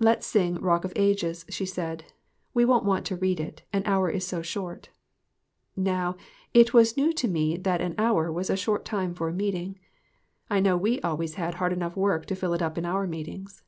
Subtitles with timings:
[0.00, 2.06] "Let's sing 'Rock of Ages,'" she said.
[2.52, 4.88] "We won't wait to read it; an hour is so short."
[5.76, 6.16] Now,
[6.52, 9.78] it was new to me that an hour was a short time for a meeting,
[10.50, 13.62] I know we always had hard enough work to fill it up in our meetings.